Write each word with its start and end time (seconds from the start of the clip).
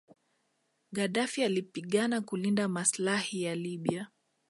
Gadaffi 0.91 1.43
alipigana 1.43 2.21
kulinda 2.21 2.67
maslahi 2.67 3.41
ya 3.43 3.55
Libya 3.55 4.07